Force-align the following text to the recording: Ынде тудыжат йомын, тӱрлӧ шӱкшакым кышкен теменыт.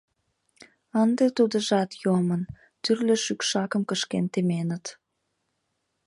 Ынде 1.03 1.25
тудыжат 1.37 1.89
йомын, 2.03 2.41
тӱрлӧ 2.83 3.15
шӱкшакым 3.25 3.81
кышкен 3.89 4.25
теменыт. 4.33 4.85